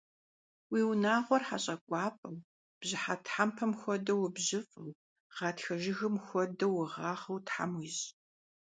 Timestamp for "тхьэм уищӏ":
7.47-8.05